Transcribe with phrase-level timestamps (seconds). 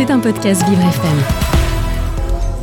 [0.00, 1.18] C'est un podcast Vivre FM.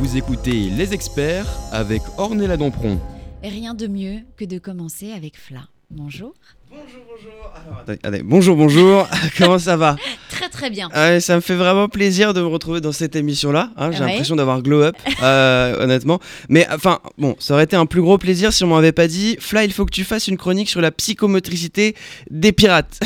[0.00, 2.98] Vous écoutez Les Experts avec Ornella Dompron.
[3.44, 5.60] Rien de mieux que de commencer avec Fla.
[5.88, 6.34] Bonjour.
[6.68, 7.32] Bonjour, bonjour.
[7.64, 8.22] Alors, attendez, attendez.
[8.24, 9.06] bonjour, bonjour.
[9.38, 9.94] Comment ça va
[10.30, 10.88] Très très bien.
[10.92, 13.70] Ouais, Ça me fait vraiment plaisir de me retrouver dans cette émission-là.
[13.76, 13.92] hein.
[13.92, 14.06] J'ai Ouais.
[14.10, 16.18] l'impression d'avoir glow up, euh, honnêtement.
[16.48, 19.36] Mais enfin, bon, ça aurait été un plus gros plaisir si on m'avait pas dit
[19.38, 21.94] Fla, il faut que tu fasses une chronique sur la psychomotricité
[22.32, 22.98] des pirates.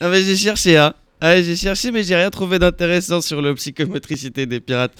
[0.00, 0.94] ah, j'ai cherché, hein.
[1.20, 4.92] Ouais, j'ai cherché, mais j'ai rien trouvé d'intéressant sur la psychomotricité des pirates.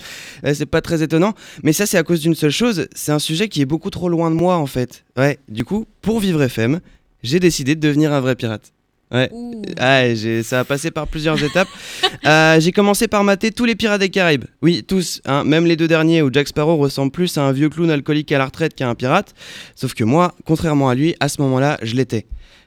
[0.43, 1.35] Ouais, c'est pas très étonnant.
[1.63, 2.89] Mais ça, c'est à cause d'une seule chose.
[2.95, 5.05] C'est un sujet qui est beaucoup trop loin de moi, en fait.
[5.17, 6.81] Ouais, du coup, pour Vivre FM,
[7.23, 8.73] j'ai décidé de devenir un vrai pirate.
[9.11, 9.31] Ouais.
[9.79, 11.69] Ah, j'ai- ça a passé par plusieurs étapes.
[12.27, 14.45] Euh, j'ai commencé par mater tous les Pirates des Caraïbes.
[14.61, 15.23] Oui, tous.
[15.25, 18.31] hein, même les deux derniers où Jack Sparrow ressemble plus à un vieux clown alcoolique
[18.33, 19.35] à la retraite qu'à un pirate.
[19.77, 22.27] Sauf que moi, contrairement à lui, à ce moment-là, je l'étais.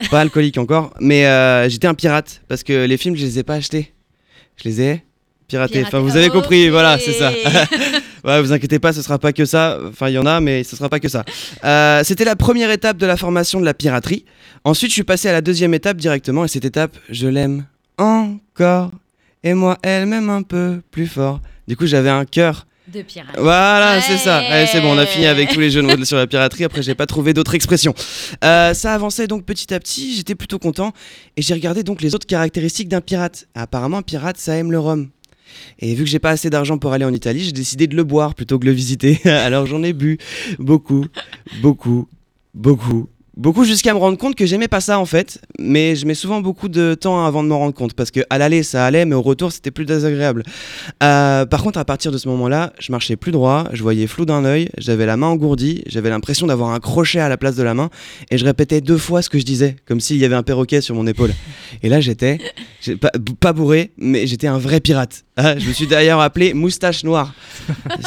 [0.09, 3.43] Pas alcoolique encore, mais euh, j'étais un pirate parce que les films, je les ai
[3.43, 3.93] pas achetés.
[4.63, 5.03] Je les ai
[5.47, 5.83] piratés.
[5.85, 7.31] Enfin, vous avez compris, voilà, c'est ça.
[8.23, 9.79] Ouais, vous inquiétez pas, ce sera pas que ça.
[9.89, 11.23] Enfin, il y en a, mais ce sera pas que ça.
[11.63, 14.25] Euh, c'était la première étape de la formation de la piraterie.
[14.63, 17.65] Ensuite, je suis passé à la deuxième étape directement, et cette étape, je l'aime
[17.97, 18.91] encore.
[19.43, 21.39] Et moi, elle m'aime un peu plus fort.
[21.67, 22.65] Du coup, j'avais un cœur.
[22.91, 23.35] de pirate.
[23.37, 24.01] Voilà, Ouais.
[24.01, 24.37] c'est ça.
[24.37, 26.63] Allez, c'est bon, on a fini avec tous les jeux de mots sur la piraterie.
[26.65, 27.93] Après, j'ai pas trouvé d'autres expressions.
[28.43, 30.15] Euh, ça avançait donc petit à petit.
[30.15, 30.91] J'étais plutôt content.
[31.37, 33.47] Et j'ai regardé donc les autres caractéristiques d'un pirate.
[33.55, 35.09] Apparemment, un pirate, ça aime le rhum.
[35.79, 38.03] Et vu que j'ai pas assez d'argent pour aller en Italie, j'ai décidé de le
[38.03, 39.19] boire plutôt que de le visiter.
[39.25, 40.17] Alors j'en ai bu
[40.59, 41.05] beaucoup,
[41.61, 42.07] beaucoup,
[42.53, 43.09] beaucoup.
[43.37, 46.41] Beaucoup jusqu'à me rendre compte que j'aimais pas ça en fait, mais je mets souvent
[46.41, 49.15] beaucoup de temps avant de m'en rendre compte parce que à l'aller ça allait, mais
[49.15, 50.43] au retour c'était plus désagréable.
[51.01, 54.25] Euh, par contre, à partir de ce moment-là, je marchais plus droit, je voyais flou
[54.25, 57.63] d'un œil, j'avais la main engourdie, j'avais l'impression d'avoir un crochet à la place de
[57.63, 57.89] la main
[58.31, 60.81] et je répétais deux fois ce que je disais, comme s'il y avait un perroquet
[60.81, 61.31] sur mon épaule.
[61.83, 62.37] Et là j'étais,
[63.39, 65.23] pas bourré, mais j'étais un vrai pirate.
[65.57, 67.33] Je me suis d'ailleurs appelé Moustache Noire.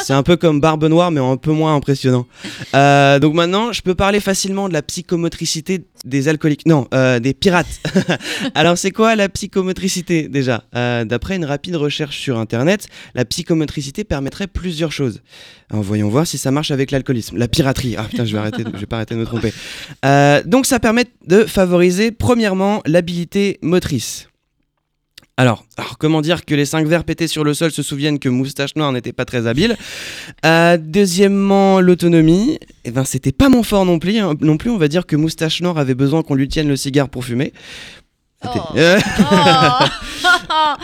[0.03, 2.25] C'est un peu comme Barbe Noire, mais un peu moins impressionnant.
[2.73, 6.65] Euh, donc maintenant, je peux parler facilement de la psychomotricité des alcooliques.
[6.65, 7.81] Non, euh, des pirates.
[8.55, 10.63] Alors, c'est quoi la psychomotricité déjà?
[10.75, 15.21] Euh, D'après une rapide recherche sur Internet, la psychomotricité permettrait plusieurs choses.
[15.71, 17.37] Alors, voyons voir si ça marche avec l'alcoolisme.
[17.37, 17.95] La piraterie.
[17.97, 19.53] Ah putain, je vais, arrêter je vais pas arrêter de me tromper.
[20.05, 24.27] Euh, donc, ça permet de favoriser, premièrement, l'habilité motrice.
[25.37, 28.29] Alors, alors, comment dire que les cinq verres pétés sur le sol se souviennent que
[28.29, 29.75] Moustache Noire n'était pas très habile
[30.45, 32.57] Euh, Deuxièmement, l'autonomie.
[32.85, 34.33] Eh ben, c'était pas mon fort non plus, hein.
[34.39, 34.69] non plus.
[34.69, 37.51] On va dire que Moustache Noire avait besoin qu'on lui tienne le cigare pour fumer.
[38.45, 38.49] Oh.
[38.77, 38.97] Euh,
[39.31, 40.73] Oh.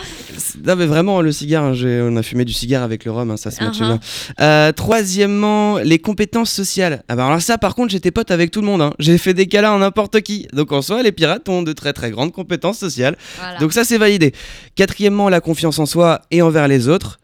[0.64, 3.36] non mais vraiment le cigare, hein, on a fumé du cigare avec le rhum, hein,
[3.36, 3.78] ça se Uh-huh.
[3.78, 4.00] bien.
[4.40, 7.04] Euh, troisièmement, les compétences sociales.
[7.08, 8.92] Ah bah alors ça par contre j'étais pote avec tout le monde, hein.
[8.98, 10.48] j'ai fait des câlins à n'importe qui.
[10.52, 13.16] Donc en soi les pirates ont de très très grandes compétences sociales.
[13.38, 13.58] Voilà.
[13.58, 14.32] Donc ça c'est validé.
[14.74, 17.18] Quatrièmement, la confiance en soi et envers les autres.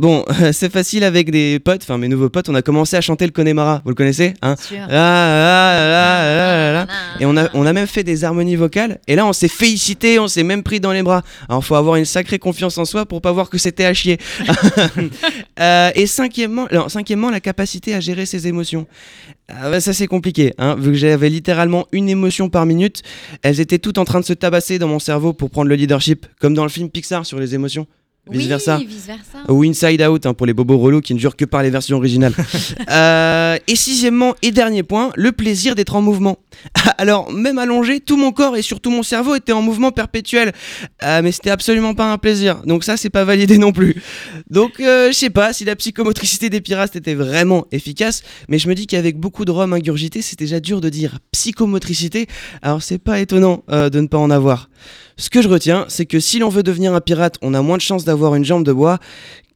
[0.00, 3.26] Bon, c'est facile avec des potes, enfin mes nouveaux potes, on a commencé à chanter
[3.26, 4.78] le Connemara, vous le connaissez hein Sûr.
[4.80, 7.20] Ah, ah, ah.
[7.20, 8.98] Et on a, on a même fait des harmonies vocales.
[9.08, 11.22] Et là, on s'est félicité, on s'est même pris dans les bras.
[11.50, 14.18] Alors, faut avoir une sacrée confiance en soi pour pas voir que c'était à chier.
[15.60, 18.86] Euh, et cinquièmement, non, cinquièmement, la capacité à gérer ses émotions.
[19.48, 20.54] Ah bah, ça, c'est compliqué.
[20.56, 23.02] Hein, vu que j'avais littéralement une émotion par minute,
[23.42, 26.24] elles étaient toutes en train de se tabasser dans mon cerveau pour prendre le leadership,
[26.40, 27.86] comme dans le film Pixar sur les émotions.
[28.30, 28.78] Vice oui, versa.
[28.78, 29.52] vice versa.
[29.52, 31.96] Ou Inside Out hein, pour les bobos relous qui ne jurent que par les versions
[31.96, 32.34] originales.
[32.90, 36.38] Euh, et sixièmement et dernier point, le plaisir d'être en mouvement.
[36.98, 40.52] Alors même allongé, tout mon corps et surtout mon cerveau était en mouvement perpétuel.
[41.04, 42.62] Euh, mais c'était absolument pas un plaisir.
[42.64, 44.02] Donc ça c'est pas validé non plus.
[44.50, 48.68] Donc euh, je sais pas si la psychomotricité des pirates était vraiment efficace, mais je
[48.68, 52.26] me dis qu'avec beaucoup de rhum ingurgité, c'est déjà dur de dire psychomotricité.
[52.62, 54.68] Alors c'est pas étonnant euh, de ne pas en avoir.
[55.20, 57.76] Ce que je retiens, c'est que si l'on veut devenir un pirate, on a moins
[57.76, 58.98] de chances d'avoir une jambe de bois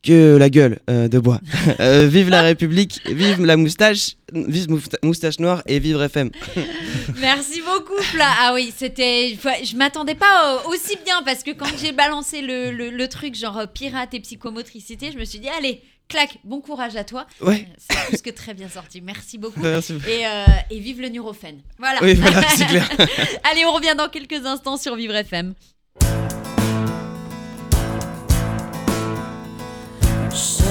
[0.02, 1.40] que la gueule euh, de bois.
[1.80, 6.30] Euh, vive la République, vive la moustache, vive Mousta- moustache noire et vivre FM.
[7.20, 8.26] Merci beaucoup, Fla.
[8.42, 9.36] Ah oui, c'était.
[9.64, 13.58] Je m'attendais pas aussi bien parce que quand j'ai balancé le, le- le truc genre
[13.58, 17.26] euh, pirate et psychomotricité, je me suis dit, allez, clac, bon courage à toi.
[17.40, 17.66] Ouais.
[17.68, 19.00] Euh, C'est plus que très bien sorti.
[19.00, 19.60] Merci beaucoup.
[19.60, 19.94] Merci.
[20.08, 21.60] Et, euh, et vive le Nurofen.
[21.78, 22.02] Voilà.
[22.02, 22.88] Oui, voilà, c'est clair.
[23.50, 25.54] Allez, on revient dans quelques instants sur Vivre FM.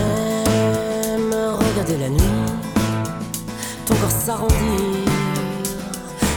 [0.04, 2.20] J'aime regarder la nuit,
[3.86, 5.14] ton corps s'arrondir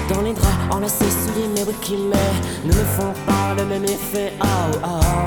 [0.08, 2.16] dans les draps enlacés souillés, mais oui qui mais
[2.64, 4.32] ne me font pas le même effet.
[4.40, 4.46] Oh,
[4.84, 5.25] oh,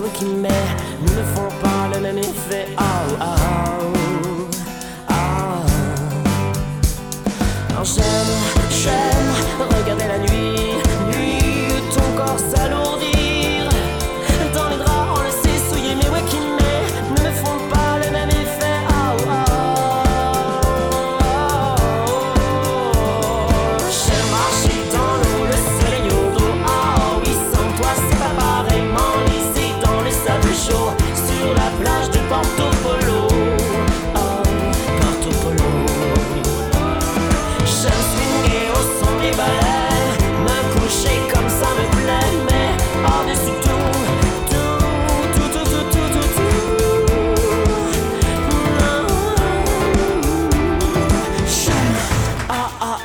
[0.00, 0.48] oui qui mais
[1.02, 2.66] ne font pas le même effet.
[2.78, 2.97] Oh,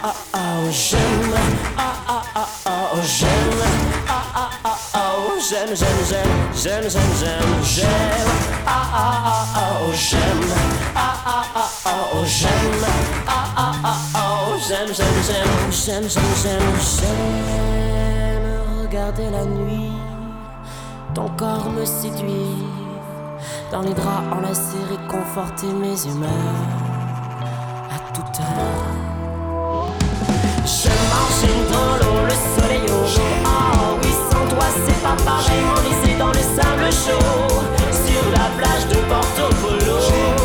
[0.05, 1.33] ah ah oh, j'aime,
[1.77, 3.61] ah ah ah ah, oh, j'aime,
[4.09, 8.31] ah ah ah ah, oh, j'aime, j'aime, j'aime, j'aime, j'aime, j'aime,
[8.67, 10.43] ah ah ah ah, oh, j'aime,
[10.93, 12.83] ah ah ah ah, oh, j'aime,
[13.27, 18.47] ah ah ah, oh, j'aime, j'aime, j'aime, j'aime, j'aime, j'aime, j'aime
[18.81, 19.93] regarder la nuit,
[21.15, 22.67] ton corps me séduit,
[23.71, 26.59] dans les draps enlacés, réconforter mes humeurs
[27.89, 29.12] à toute heure.
[30.65, 33.21] Je marche dans l'eau, le soleil au jour.
[33.45, 35.61] Ah oui, sans toi c'est pas pareil.
[35.77, 37.63] Enlisé dans le sable chaud,
[38.05, 40.42] sur la plage de Porto Polo.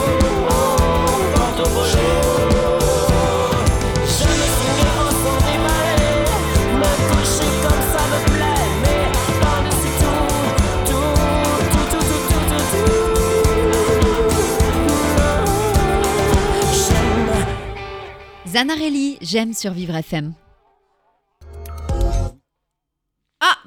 [18.58, 20.34] Zanarelli, j'aime survivre FM.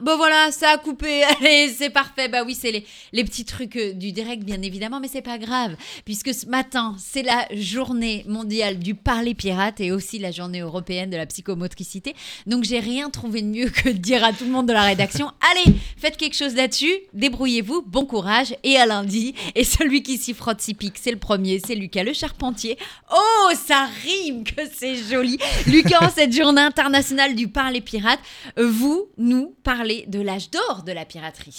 [0.01, 1.23] Bah voilà, ça a coupé.
[1.39, 2.27] Allez, c'est parfait.
[2.27, 5.37] Bah oui, c'est les, les petits trucs euh, du direct, bien évidemment, mais c'est pas
[5.37, 5.75] grave,
[6.05, 11.09] puisque ce matin, c'est la journée mondiale du parler pirate et aussi la journée européenne
[11.09, 12.15] de la psychomotricité.
[12.47, 14.83] Donc, j'ai rien trouvé de mieux que de dire à tout le monde de la
[14.83, 19.35] rédaction Allez, faites quelque chose là-dessus, débrouillez-vous, bon courage, et à lundi.
[19.55, 22.77] Et celui qui s'y frotte s'y pique, c'est le premier, c'est Lucas le charpentier.
[23.13, 25.37] Oh, ça rime que c'est joli.
[25.67, 28.19] Lucas, en cette journée internationale du parler pirate,
[28.57, 31.55] vous nous parlez de l'âge d'or de la piraterie.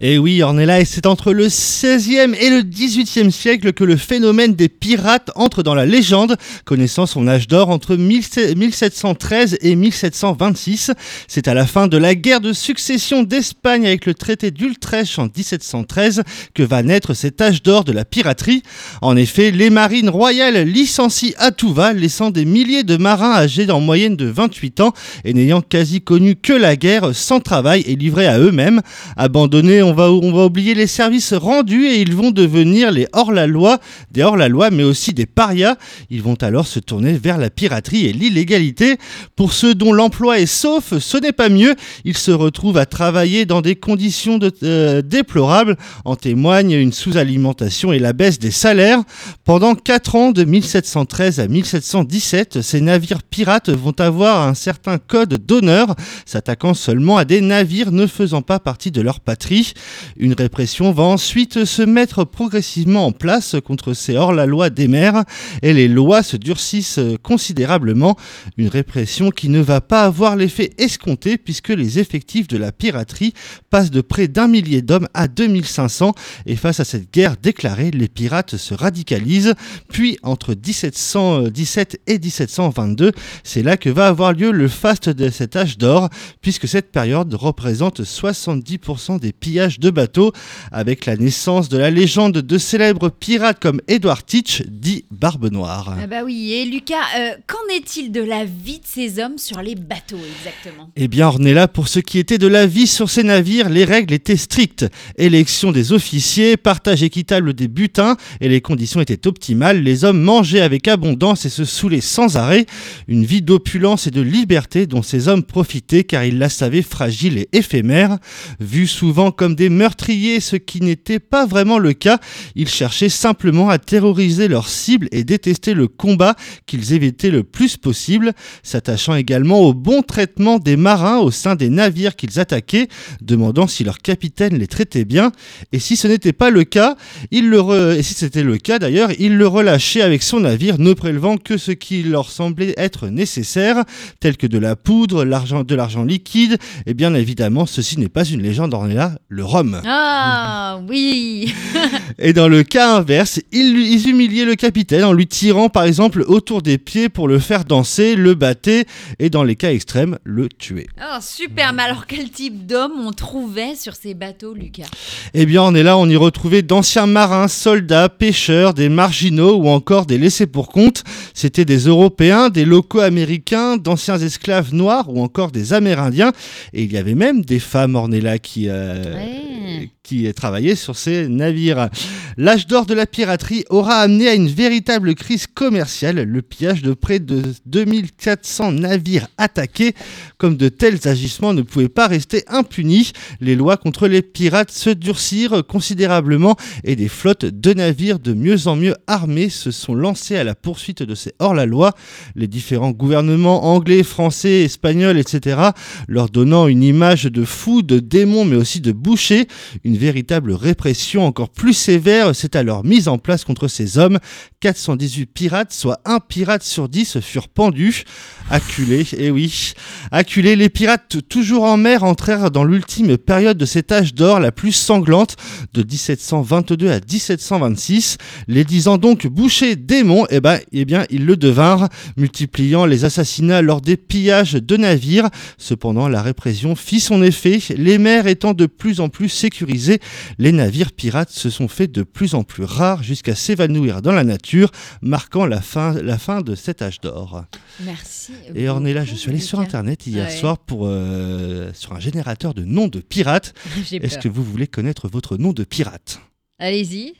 [0.00, 4.54] Et oui, Ornella, et c'est entre le 16e et le 18e siècle que le phénomène
[4.54, 10.92] des pirates entre dans la légende, connaissant son âge d'or entre 1713 et 1726.
[11.28, 15.24] C'est à la fin de la guerre de succession d'Espagne avec le traité d'Utrecht en
[15.24, 16.22] 1713
[16.54, 18.62] que va naître cet âge d'or de la piraterie.
[19.00, 23.70] En effet, les marines royales licencient à tout va, laissant des milliers de marins âgés
[23.70, 24.92] en moyenne de 28 ans
[25.24, 28.80] et n'ayant quasi connu que la guerre sans travail et livrés à eux-mêmes.
[29.16, 33.78] Abandonnés, on va, on va oublier les services rendus et ils vont devenir les hors-la-loi,
[34.10, 35.76] des hors-la-loi mais aussi des parias.
[36.10, 38.96] Ils vont alors se tourner vers la piraterie et l'illégalité.
[39.36, 41.74] Pour ceux dont l'emploi est sauf, ce n'est pas mieux.
[42.04, 45.76] Ils se retrouvent à travailler dans des conditions euh, déplorables.
[46.04, 49.02] En témoigne une sous-alimentation et la baisse des salaires.
[49.44, 55.34] Pendant 4 ans, de 1713 à 1717, ces navires pirates vont avoir un certain code
[55.44, 55.94] d'honneur,
[56.26, 59.74] s'attaquant seulement à des navires ne faisant pas partie de leur patrie.
[60.16, 65.24] Une répression va ensuite se mettre progressivement en place contre ces hors-la-loi des mers
[65.62, 68.16] et les lois se durcissent considérablement.
[68.56, 73.34] Une répression qui ne va pas avoir l'effet escompté puisque les effectifs de la piraterie
[73.68, 76.14] passent de près d'un millier d'hommes à 2500
[76.46, 79.54] et face à cette guerre déclarée, les pirates se radicalisent.
[79.92, 83.10] Puis entre 1717 et 1722,
[83.42, 86.08] c'est là que va avoir lieu le faste de cet âge d'or
[86.40, 90.32] puisque cette période représente 70% des pillages de bateaux
[90.70, 95.96] avec la naissance de la légende de célèbres pirates comme Edward Teach, dit Barbe Noire.
[96.00, 99.62] Ah bah oui, et Lucas, euh, qu'en est-il de la vie de ces hommes sur
[99.62, 100.90] les bateaux exactement?
[100.96, 104.12] Eh bien, Ornella, pour ce qui était de la vie sur ces navires, les règles
[104.14, 104.86] étaient strictes.
[105.16, 109.82] Élection des officiers, partage équitable des butins, et les conditions étaient optimales.
[109.82, 112.66] Les hommes mangeaient avec abondance et se saoulaient sans arrêt.
[113.08, 117.29] Une vie d'opulence et de liberté dont ces hommes profitaient car ils la savaient fragile
[117.38, 118.18] et éphémères.
[118.60, 122.18] Vus souvent comme des meurtriers, ce qui n'était pas vraiment le cas,
[122.54, 126.34] ils cherchaient simplement à terroriser leurs cibles et détester le combat
[126.66, 128.32] qu'ils évitaient le plus possible,
[128.62, 132.88] s'attachant également au bon traitement des marins au sein des navires qu'ils attaquaient,
[133.20, 135.32] demandant si leur capitaine les traitait bien,
[135.72, 136.96] et si ce n'était pas le cas,
[137.30, 137.60] il le
[137.96, 141.56] et si c'était le cas d'ailleurs, il le relâchait avec son navire, ne prélevant que
[141.56, 143.84] ce qui leur semblait être nécessaire,
[144.20, 148.42] tel que de la poudre, de l'argent liquide, et bien évidemment, ceci n'est pas une
[148.42, 149.80] légende, on est là, le rhum.
[149.86, 151.54] Ah oui
[152.18, 156.62] Et dans le cas inverse, ils, humiliaient le capitaine en lui tirant par exemple autour
[156.62, 158.84] des pieds pour le faire danser, le battaient
[159.18, 160.86] et dans les cas extrêmes, le tuer.
[161.00, 164.88] Oh, super, mais alors quel type d'homme on trouvait sur ces bateaux, Lucas?
[165.34, 169.68] Eh bien, on est là, on y retrouvait d'anciens marins, soldats, pêcheurs, des marginaux ou
[169.68, 171.04] encore des laissés pour compte.
[171.34, 176.32] C'était des Européens, des locaux américains, d'anciens esclaves noirs ou encore des Amérindiens.
[176.72, 179.84] Et il y avait même des femmes, Ornella, qui, euh.
[180.10, 181.88] Qui travaillaient sur ces navires.
[182.36, 186.94] L'âge d'or de la piraterie aura amené à une véritable crise commerciale, le pillage de
[186.94, 189.94] près de 2400 navires attaqués.
[190.36, 194.90] Comme de tels agissements ne pouvaient pas rester impunis, les lois contre les pirates se
[194.90, 200.36] durcirent considérablement et des flottes de navires de mieux en mieux armés se sont lancées
[200.36, 201.92] à la poursuite de ces hors-la-loi.
[202.34, 205.60] Les différents gouvernements anglais, français, espagnols, etc.,
[206.08, 209.46] leur donnant une image de fous, de démons, mais aussi de bouchers.
[209.84, 214.18] Une véritable répression encore plus sévère s'est alors mise en place contre ces hommes.
[214.60, 218.04] 418 pirates, soit un pirate sur 10, furent pendus.
[218.50, 219.74] Acculés, et oui,
[220.10, 224.52] acculés, les pirates toujours en mer entrèrent dans l'ultime période de cet âge d'or la
[224.52, 225.36] plus sanglante,
[225.74, 228.16] de 1722 à 1726.
[228.48, 233.62] Les disant donc bouchers démons, eh ben, eh bien, ils le devinrent, multipliant les assassinats
[233.62, 235.28] lors des pillages de navires.
[235.58, 239.89] Cependant, la répression fit son effet, les mers étant de plus en plus sécurisées,
[240.38, 244.24] les navires pirates se sont fait de plus en plus rares jusqu'à s'évanouir dans la
[244.24, 244.70] nature,
[245.02, 247.44] marquant la fin, la fin de cet âge d'or.
[247.84, 248.32] Merci.
[248.54, 250.36] Et Ornella, je suis allé sur internet hier Ouais.
[250.36, 253.54] soir pour euh, sur un générateur de noms de pirates.
[253.92, 256.20] Est-ce que vous voulez connaître votre nom de pirate?
[256.58, 257.14] Allez-y.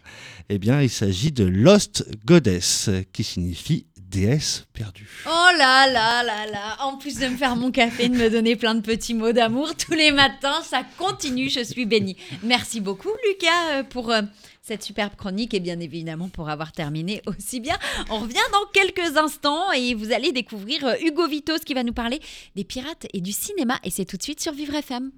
[0.50, 5.08] Eh bien, il s'agit de Lost Goddess, qui signifie déesse perdue.
[5.26, 8.56] Oh là là là là En plus de me faire mon café, de me donner
[8.56, 12.16] plein de petits mots d'amour tous les matins, ça continue, je suis bénie.
[12.42, 14.22] Merci beaucoup Lucas euh, pour euh,
[14.62, 17.78] cette superbe chronique et bien évidemment pour avoir terminé aussi bien.
[18.10, 21.92] On revient dans quelques instants et vous allez découvrir euh, Hugo Vitos qui va nous
[21.92, 22.20] parler
[22.56, 25.12] des pirates et du cinéma et c'est tout de suite sur Vivre FM.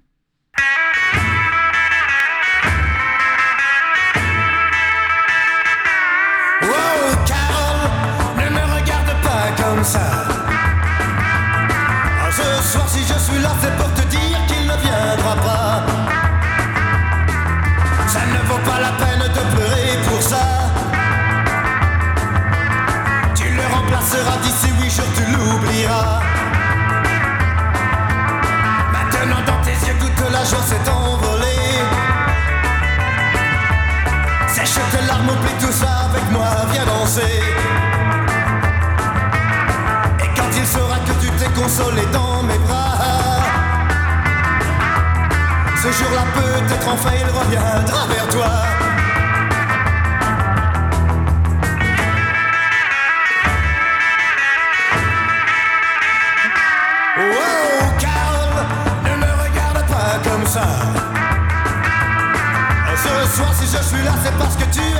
[9.83, 9.99] Ça.
[12.21, 14.02] Ah, Ce soir si je suis là c'est pour te
[46.21, 48.45] peut-être enfin il reviendra vers toi.
[57.17, 58.65] Oh, Carole,
[59.03, 60.67] ne me regarde pas comme ça.
[62.95, 64.92] Ce soir si je suis là c'est parce que tu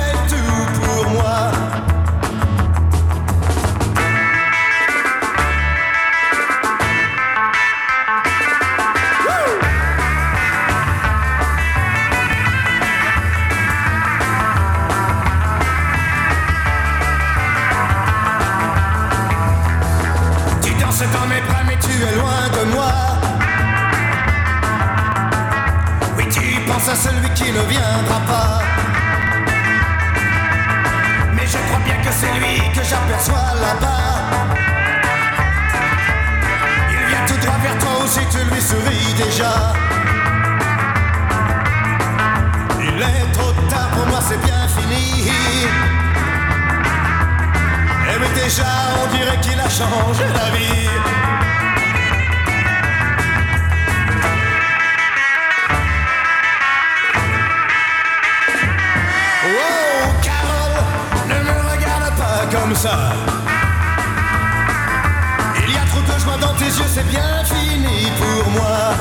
[32.24, 34.14] c'est lui que j'aperçois là-bas.
[36.90, 39.72] Il vient tout droit vers toi aussi, tu lui souris déjà.
[42.80, 45.28] Il est trop tard pour moi, c'est bien fini.
[48.10, 50.50] Et mais déjà, on dirait qu'il a changé la
[62.86, 62.90] Il
[65.72, 68.92] y a trop de joie dans tes yeux, c'est bien fini pour moi.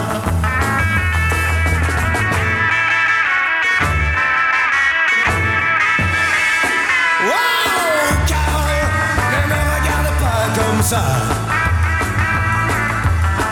[7.25, 8.85] Whoa, Carol,
[9.33, 11.03] ne me regarde pas comme Ça.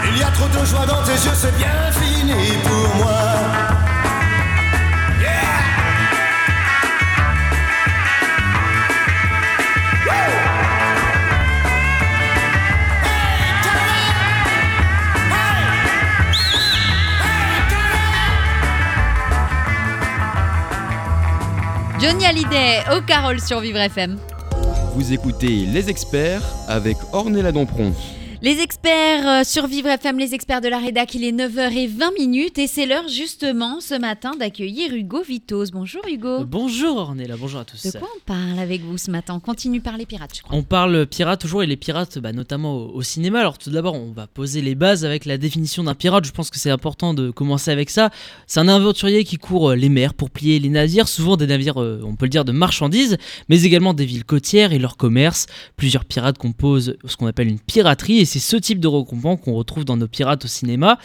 [0.05, 3.70] Il y a trop de joie dans tes yeux, c'est bien fini pour moi.
[22.01, 24.17] Johnny Hallyday au Carole sur Vivre FM.
[24.96, 27.93] Vous écoutez Les Experts avec Ornella Dompron.
[28.43, 32.57] Les experts euh, sur Vivre FM, les experts de la rédac, il est 9h20 minutes
[32.57, 35.65] et c'est l'heure justement ce matin d'accueillir Hugo Vitos.
[35.71, 36.43] Bonjour Hugo.
[36.45, 37.86] Bonjour Ornella, bonjour à tous.
[37.86, 39.36] De quoi on parle avec vous ce matin?
[39.36, 40.57] On continue par les pirates, je crois.
[40.57, 43.41] On parle pirates toujours et les pirates bah, notamment au, au cinéma.
[43.41, 46.25] Alors tout d'abord on va poser les bases avec la définition d'un pirate.
[46.25, 48.10] Je pense que c'est important de commencer avec ça.
[48.48, 51.79] C'est un aventurier qui court euh, les mers pour plier les navires, souvent des navires
[51.79, 53.19] euh, on peut le dire de marchandises,
[53.50, 55.45] mais également des villes côtières et leur commerce.
[55.77, 59.53] Plusieurs pirates composent ce qu'on appelle une piraterie et c'est ce type de regroupement qu'on
[59.53, 60.97] retrouve dans nos pirates au cinéma.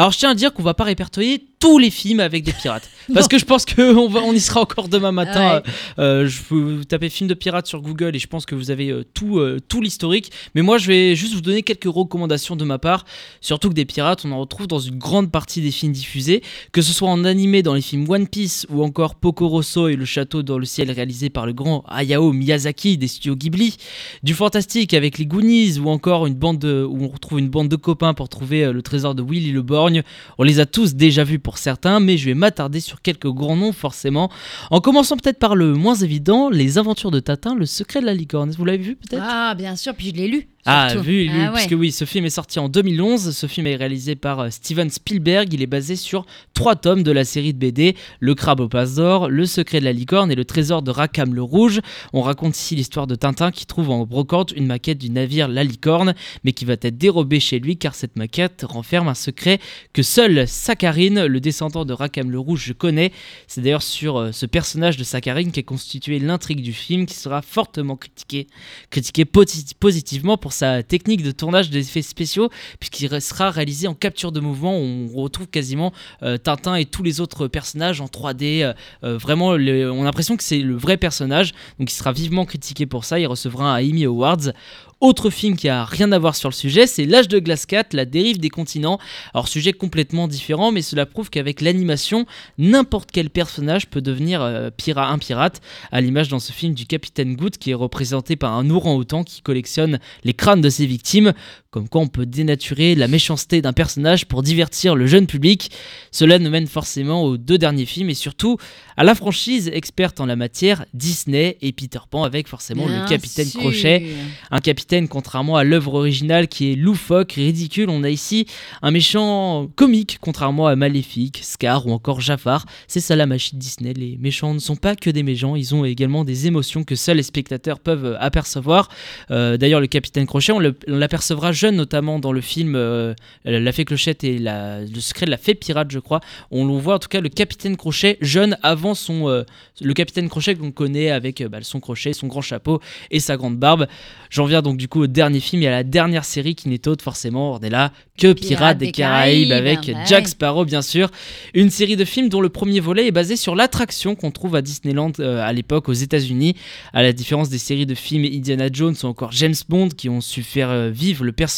[0.00, 2.88] Alors je tiens à dire qu'on va pas répertorier tous les films avec des pirates.
[3.12, 3.82] Parce que je pense qu'on
[4.16, 5.56] on y sera encore demain matin.
[5.56, 5.62] Ouais.
[5.98, 8.70] Euh, je peux vous taper film de pirates sur Google et je pense que vous
[8.70, 10.32] avez euh, tout, euh, tout l'historique.
[10.54, 13.04] Mais moi, je vais juste vous donner quelques recommandations de ma part.
[13.42, 16.42] Surtout que des pirates, on en retrouve dans une grande partie des films diffusés,
[16.72, 19.96] que ce soit en animé dans les films One Piece ou encore Poco Rosso et
[19.96, 23.76] le château dans le ciel réalisé par le grand Hayao Miyazaki des studios Ghibli,
[24.22, 27.68] du fantastique avec les Goonies ou encore une bande de- où on retrouve une bande
[27.68, 29.89] de copains pour trouver euh, le trésor de Willy le Borgne.
[30.38, 33.56] On les a tous déjà vus pour certains, mais je vais m'attarder sur quelques grands
[33.56, 34.30] noms forcément.
[34.70, 38.14] En commençant peut-être par le moins évident, Les Aventures de Tintin, Le Secret de la
[38.14, 38.50] Licorne.
[38.50, 39.22] Vous l'avez vu peut-être?
[39.26, 40.48] Ah, bien sûr, puis je l'ai lu.
[40.66, 41.54] Ah, vu, Ah, ouais.
[41.54, 43.34] puisque oui, ce film est sorti en 2011.
[43.36, 45.52] Ce film est réalisé par euh, Steven Spielberg.
[45.54, 48.96] Il est basé sur trois tomes de la série de BD Le Crabe au Passe
[48.96, 51.80] d'Or, Le Secret de la Licorne et Le Trésor de Rackham le Rouge.
[52.12, 55.64] On raconte ici l'histoire de Tintin qui trouve en brocante une maquette du navire La
[55.64, 56.14] Licorne,
[56.44, 59.60] mais qui va être dérobée chez lui car cette maquette renferme un secret
[59.92, 63.12] que seul Saccharine, le descendant de Rackham le Rouge, connaît.
[63.46, 67.14] C'est d'ailleurs sur euh, ce personnage de Saccharine qui est constitué l'intrigue du film qui
[67.14, 68.46] sera fortement critiqué
[68.90, 73.94] critiqué posi- positivement pour sa technique de tournage des effets spéciaux, puisqu'il sera réalisé en
[73.94, 74.78] capture de mouvement.
[74.78, 78.62] où On retrouve quasiment euh, Tintin et tous les autres personnages en 3D.
[78.62, 78.72] euh,
[79.04, 81.52] euh, vraiment, on a l'impression que c'est le vrai personnage.
[81.78, 83.18] Donc il sera vivement critiqué pour ça.
[83.18, 84.52] Il recevra un Emmy Awards.
[85.00, 87.94] Autre film qui a rien à voir sur le sujet, c'est L'âge de glace 4,
[87.94, 88.98] la dérive des continents.
[89.32, 92.26] Alors sujet complètement différent, mais cela prouve qu'avec l'animation,
[92.58, 96.84] n'importe quel personnage peut devenir euh, pira- un pirate, à l'image dans ce film du
[96.84, 101.32] Capitaine Good qui est représenté par un orang-outan qui collectionne les crânes de ses victimes.
[101.70, 105.70] Comme quoi on peut dénaturer la méchanceté d'un personnage pour divertir le jeune public.
[106.10, 108.56] Cela nous mène forcément aux deux derniers films et surtout
[108.96, 113.08] à la franchise experte en la matière, Disney et Peter Pan avec forcément Bien le
[113.08, 113.60] Capitaine sûr.
[113.60, 114.04] Crochet.
[114.50, 118.46] Un capitaine, contrairement à l'œuvre originale qui est loufoque, ridicule, on a ici
[118.82, 122.66] un méchant comique, contrairement à Maléfique, Scar ou encore Jafar.
[122.88, 123.92] C'est ça la de Disney.
[123.92, 127.18] Les méchants ne sont pas que des méchants, ils ont également des émotions que seuls
[127.18, 128.88] les spectateurs peuvent apercevoir.
[129.30, 133.84] Euh, D'ailleurs, le capitaine Crochet, on l'apercevra jeune, notamment dans le film euh, La Fée
[133.84, 136.20] Clochette et la- le secret de la Fée Pirate, je crois.
[136.50, 139.28] On le voit en tout cas le capitaine Crochet jeune avant son.
[139.28, 139.44] euh,
[139.80, 143.36] le capitaine Crochet qu'on connaît avec euh, bah, son crochet, son grand chapeau et sa
[143.36, 143.86] grande barbe.
[144.30, 146.86] J'en viens donc du coup au dernier film et à la dernière série qui n'est
[146.88, 150.30] autre forcément, on est là, que Pirates des, Caraïbes, avec bah Jack ouais.
[150.30, 151.10] Sparrow bien sûr.
[151.54, 154.62] Une série de films dont le premier volet est basé sur l'attraction qu'on trouve à
[154.62, 156.54] Disneyland euh, à l'époque aux États-Unis,
[156.92, 160.20] à la différence des séries de films Indiana Jones ou encore James Bond qui ont
[160.20, 161.49] su faire euh, vivre le personnage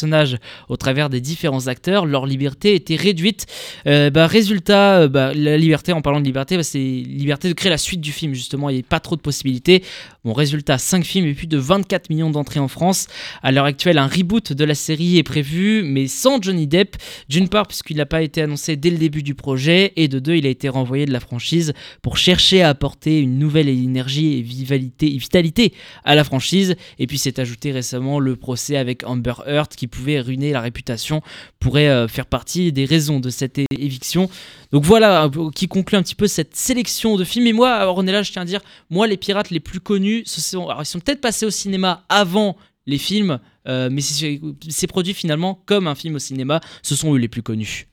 [0.69, 3.45] au travers des différents acteurs, leur liberté était réduite.
[3.87, 7.53] Euh, bah, résultat, euh, bah, la liberté, en parlant de liberté, bah, c'est liberté de
[7.53, 9.83] créer la suite du film justement, il n'y a pas trop de possibilités.
[10.23, 13.07] Bon, résultat, 5 films et plus de 24 millions d'entrées en France.
[13.41, 16.95] À l'heure actuelle, un reboot de la série est prévu, mais sans Johnny Depp.
[17.27, 20.35] D'une part, puisqu'il n'a pas été annoncé dès le début du projet, et de deux,
[20.35, 24.41] il a été renvoyé de la franchise pour chercher à apporter une nouvelle énergie et
[24.41, 25.73] vitalité,
[26.05, 26.75] à la franchise.
[26.99, 31.21] Et puis s'est ajouté récemment le procès avec Amber Heard qui pouvait ruiner la réputation,
[31.59, 34.29] pourrait euh, faire partie des raisons de cette éviction.
[34.71, 37.47] Donc voilà, peu- qui conclut un petit peu cette sélection de films.
[37.47, 40.67] Et moi, là, je tiens à dire, moi, les pirates les plus connus, ce sont,
[40.67, 45.61] alors, ils sont peut-être passés au cinéma avant les films, euh, mais c'est produit finalement
[45.65, 46.59] comme un film au cinéma.
[46.81, 47.87] Ce sont eux les plus connus.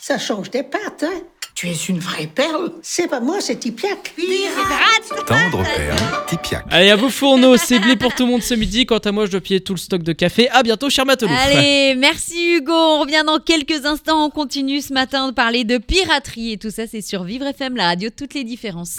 [0.00, 1.22] Ça change des pattes, hein?
[1.56, 2.70] Tu es une vraie perle.
[2.82, 4.14] C'est pas moi, c'est Tipiak.
[5.26, 6.66] Tendre perle, Tipiak.
[6.70, 8.84] Allez, à vous fourneaux, c'est blé pour tout le monde ce midi.
[8.84, 10.50] Quant à moi, je dois piller tout le stock de café.
[10.50, 11.32] À bientôt, cher Matelot.
[11.34, 12.74] Allez, merci Hugo.
[12.74, 14.26] On revient dans quelques instants.
[14.26, 17.74] On continue ce matin de parler de piraterie et tout ça, c'est sur Vivre FM,
[17.74, 18.98] la radio de toutes les différences.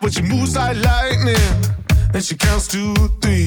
[0.00, 1.36] but she moves like lightning.
[2.14, 3.46] And she counts to three.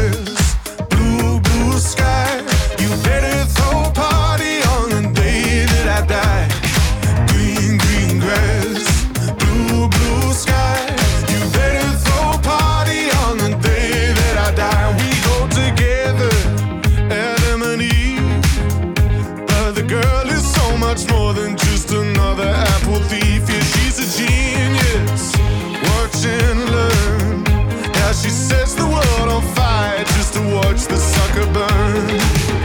[28.21, 32.05] she sets the world on fire just to watch the sucker burn.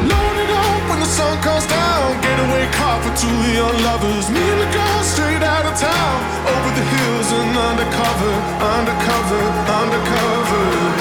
[0.05, 2.21] Load it up when the sun comes down.
[2.21, 4.29] Getaway car for two young lovers.
[4.29, 6.17] Me and the girl straight out of town.
[6.53, 8.35] Over the hills and undercover,
[8.77, 9.43] undercover,
[9.81, 10.96] undercover.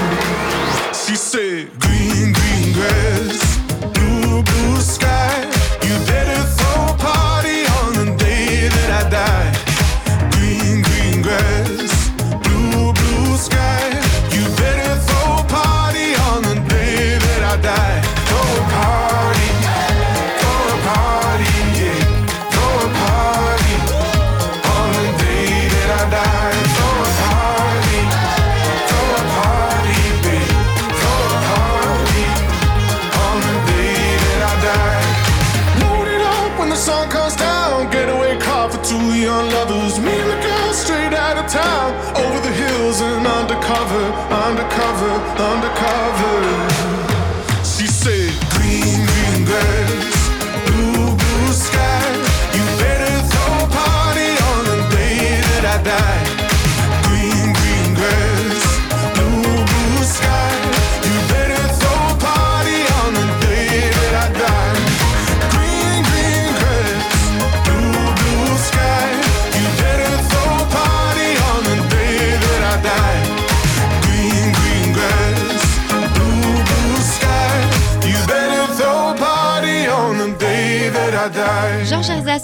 [44.46, 45.10] Undercover,
[45.42, 46.55] undercover,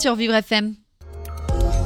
[0.01, 0.73] sur Vivre FM.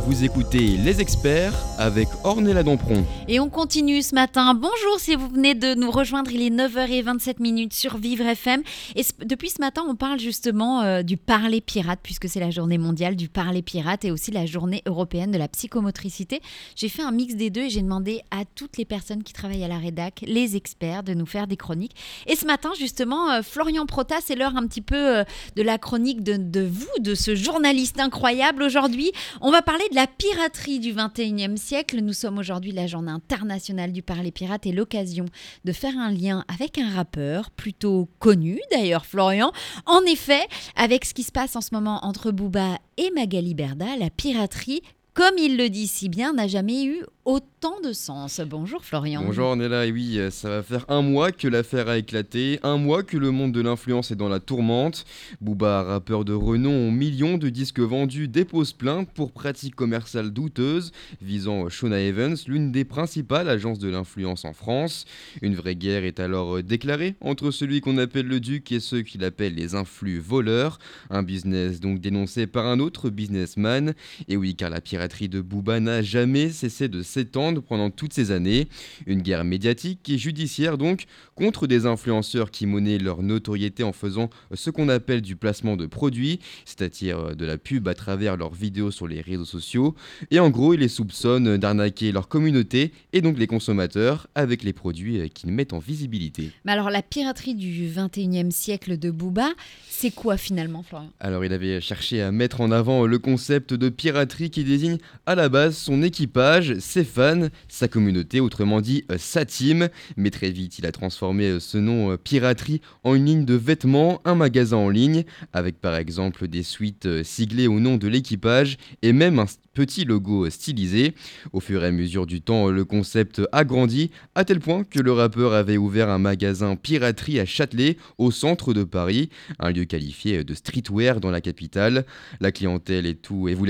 [0.06, 3.04] Vous écoutez Les Experts avec Ornella Dompron.
[3.28, 4.54] Et on continue ce matin.
[4.54, 8.62] Bonjour si vous venez de nous rejoindre, il est 9h27 minutes sur Vivre FM.
[8.96, 12.78] Et depuis ce matin, on parle justement euh, du parler pirate, puisque c'est la journée
[12.78, 16.42] mondiale du parler pirate et aussi la journée européenne de la psychomotricité.
[16.76, 19.64] J'ai fait un mix des deux et j'ai demandé à toutes les personnes qui travaillent
[19.64, 21.96] à la rédac, les experts, de nous faire des chroniques.
[22.28, 25.24] Et ce matin, justement, euh, Florian Prota, c'est l'heure un petit peu euh,
[25.56, 28.64] de la chronique de, de vous, de ce journaliste incroyable.
[28.64, 29.12] Aujourd'hui,
[29.42, 31.65] on va parler de la piraterie du 21e siècle.
[32.00, 35.26] Nous sommes aujourd'hui la journée internationale du parler pirate et l'occasion
[35.64, 39.52] de faire un lien avec un rappeur plutôt connu, d'ailleurs Florian.
[39.88, 43.98] En effet, avec ce qui se passe en ce moment entre Booba et Magali Berda,
[43.98, 44.84] la piraterie,
[45.16, 48.42] comme il le dit si bien, n'a jamais eu autant de sens.
[48.42, 49.24] Bonjour Florian.
[49.26, 52.78] Bonjour Ornella, et oui, euh, ça va faire un mois que l'affaire a éclaté, un
[52.78, 55.04] mois que le monde de l'influence est dans la tourmente.
[55.42, 60.92] Booba, rappeur de renom, aux millions de disques vendus, dépose plainte pour pratiques commerciales douteuses
[61.24, 65.06] visant Shona Evans, l'une des principales agences de l'influence en France.
[65.42, 69.02] Une vraie guerre est alors euh, déclarée entre celui qu'on appelle le duc et ceux
[69.02, 70.78] qu'il appelle les influx voleurs,
[71.10, 73.96] un business donc dénoncé par un autre businessman.
[74.28, 78.32] Et oui, car la piraterie de Booba n'a jamais cessé de s'étendre pendant toutes ces
[78.32, 78.68] années.
[79.06, 84.30] Une guerre médiatique et judiciaire donc contre des influenceurs qui monnaient leur notoriété en faisant
[84.54, 88.54] ce qu'on appelle du placement de produits, c'est-à-dire euh, de la pub à travers leurs
[88.54, 89.96] vidéos sur les réseaux sociaux.
[90.32, 94.74] Et en gros, ils les soupçonnent d'arnaquer leur communauté et donc les consommateurs avec les
[94.74, 96.52] produits euh, qu'ils mettent en visibilité.
[96.66, 99.50] Mais alors la piraterie du 21e siècle de Booba,
[99.90, 101.10] c'est quoi finalement Florian?
[101.20, 105.36] Alors il avait cherché à mettre en avant le concept de piraterie qui désigne à
[105.36, 109.90] la base son équipage, ses fans, sa communauté, autrement dit euh, sa team.
[110.18, 113.56] Mais très vite il a transformé euh, ce nom euh, piraterie en une ligne de
[113.56, 118.78] vêtements, un magasin en ligne, avec par exemple des suites siglées au nom de l'équipage
[119.02, 121.14] et même un petit logo stylisé.
[121.54, 125.00] Au fur et à mesure du temps, le concept a grandi à tel point que
[125.00, 129.86] le rappeur avait ouvert un magasin piraterie à Châtelet, au centre de Paris, un lieu
[129.86, 132.06] qualifié de streetwear dans la capitale.
[132.40, 133.66] La clientèle et tout, et vous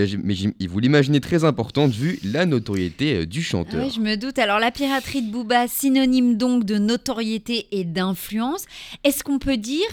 [0.79, 3.83] l'imaginez très importante vu la notoriété euh, du Ah chanteur.
[3.83, 4.37] ouais, je me doute.
[4.39, 8.65] Alors la piraterie de Booba, synonyme donc de notoriété et d'influence.
[9.03, 9.87] Est-ce qu'on peut dire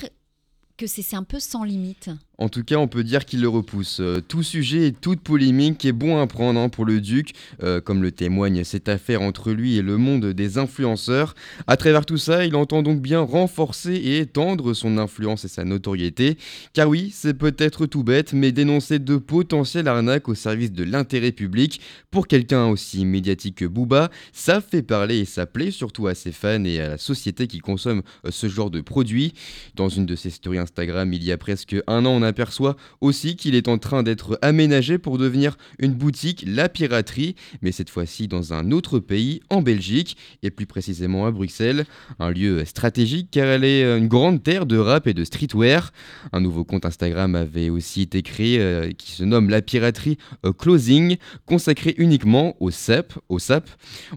[0.76, 2.10] que c'est un peu sans limite?
[2.42, 4.00] En tout cas, on peut dire qu'il le repousse.
[4.00, 7.80] Euh, tout sujet et toute polémique est bon à prendre hein, pour le duc, euh,
[7.80, 11.36] comme le témoigne cette affaire entre lui et le monde des influenceurs.
[11.68, 15.62] À travers tout ça, il entend donc bien renforcer et étendre son influence et sa
[15.62, 16.36] notoriété.
[16.72, 21.30] Car oui, c'est peut-être tout bête, mais dénoncer de potentielles arnaques au service de l'intérêt
[21.30, 26.16] public, pour quelqu'un aussi médiatique que Booba, ça fait parler et ça plaît surtout à
[26.16, 29.32] ses fans et à la société qui consomme euh, ce genre de produits.
[29.76, 33.36] Dans une de ses stories Instagram, il y a presque un an, on aperçoit aussi
[33.36, 38.26] qu'il est en train d'être aménagé pour devenir une boutique La Piraterie, mais cette fois-ci
[38.26, 41.84] dans un autre pays, en Belgique, et plus précisément à Bruxelles.
[42.18, 45.92] Un lieu stratégique car elle est une grande terre de rap et de streetwear.
[46.32, 50.16] Un nouveau compte Instagram avait aussi été créé euh, qui se nomme La Piraterie
[50.46, 53.68] euh, Closing, consacré uniquement au SAP, au SAP.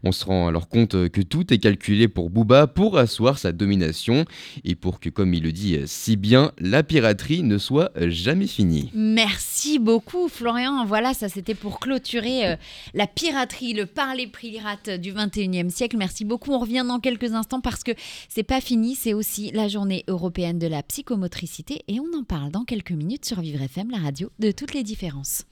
[0.03, 3.51] On se rend alors compte euh, que tout est calculé pour Booba pour asseoir sa
[3.51, 4.25] domination
[4.63, 8.04] et pour que, comme il le dit euh, si bien, la piraterie ne soit euh,
[8.09, 8.89] jamais finie.
[8.93, 10.85] Merci beaucoup Florian.
[10.85, 12.55] Voilà, ça c'était pour clôturer euh,
[12.93, 15.97] la piraterie, le parler pirate du 21e siècle.
[15.97, 16.51] Merci beaucoup.
[16.51, 17.91] On revient dans quelques instants parce que
[18.29, 22.51] c'est pas fini, c'est aussi la journée européenne de la psychomotricité et on en parle
[22.51, 25.45] dans quelques minutes sur Vivre FM, la radio de toutes les différences.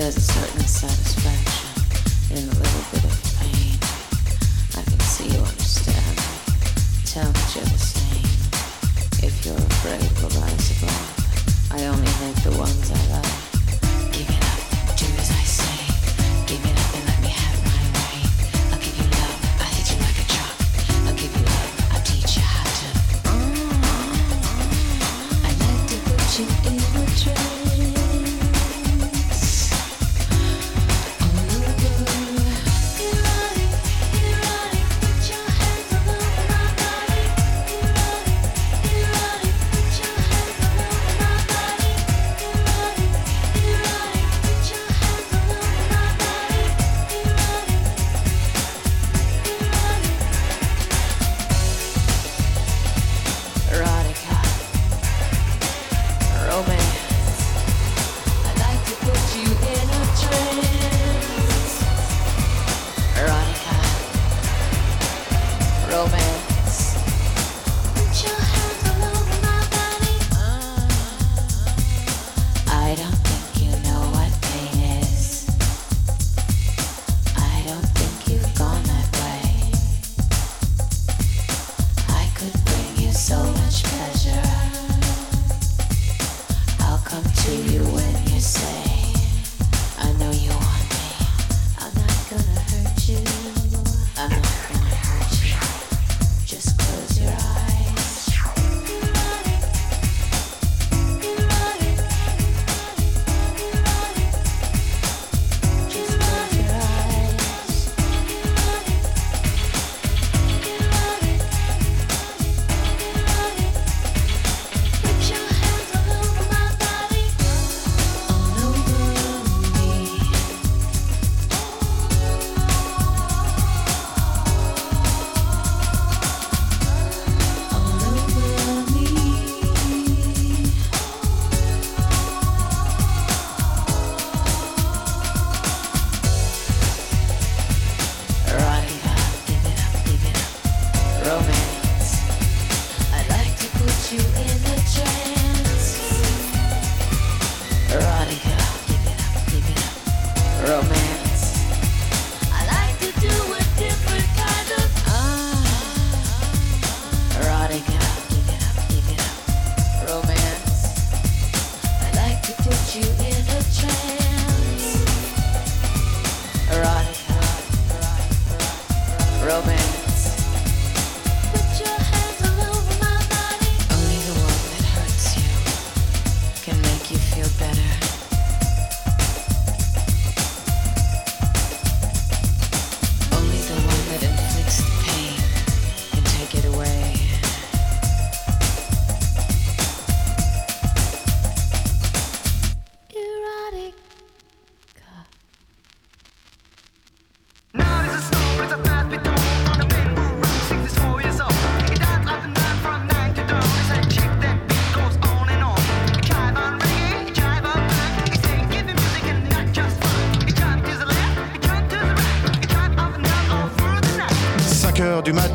[0.00, 1.68] There's a certain satisfaction
[2.30, 3.76] in a little bit of pain.
[4.74, 6.16] I can see you understand.
[7.04, 8.24] Tell you're the same.
[9.22, 13.49] If you're afraid we'll rise above, I only hate the ones I love.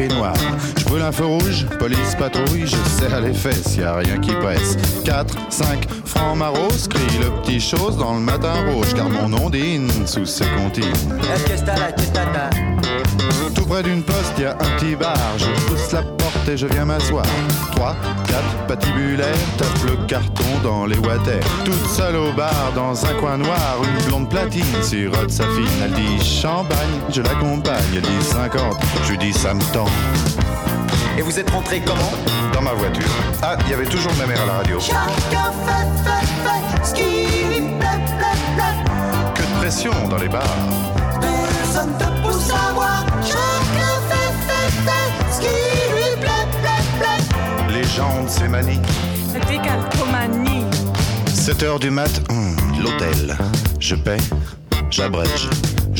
[0.00, 0.34] noir.
[0.78, 4.32] Je brûle un feu rouge, police patrouille, je serre les fesses, y a rien qui
[4.32, 4.76] presse.
[5.04, 9.90] 4, 5, francs maros, crie le petit chose dans le matin rouge, car mon ondine
[10.06, 10.84] sous ses comptines.
[13.54, 15.16] Tout près d'une poste, y a un petit bar.
[15.36, 16.02] Je pousse la
[16.42, 17.24] porte et je viens m'asseoir.
[17.72, 21.40] 3, 4, patibulaire, tape le carton dans les water.
[21.64, 25.66] Toute seule au bar, dans un coin noir, une blonde platine sirote sa fine.
[25.84, 27.82] Elle dit champagne, je l'accompagne.
[27.94, 28.60] Elle dit 50,
[29.04, 29.86] je lui dis ça me tend.
[31.18, 32.12] Et vous êtes rentré comment?
[32.52, 33.04] Dans ma voiture.
[33.42, 34.78] Ah, il y avait toujours ma mère à la radio.
[34.80, 39.34] Chacun fait, fait, fait ce qui lui plaît, plaît, plaît.
[39.34, 40.42] Que de pression dans les bars.
[41.20, 42.11] Personne
[47.92, 48.02] plaît.
[48.04, 48.80] Les gens de ces manies.
[49.48, 50.64] Décalcomanie.
[51.26, 53.36] 7 heures du mat, hum, l'hôtel.
[53.80, 54.18] Je paie,
[54.90, 55.48] j'abrège,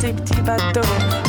[0.00, 0.80] tes petits bateaux.